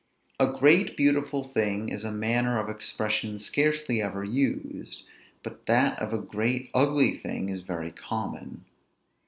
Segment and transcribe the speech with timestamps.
[0.39, 5.05] A great beautiful thing is a manner of expression scarcely ever used;
[5.43, 8.65] but that of a great ugly thing is very common.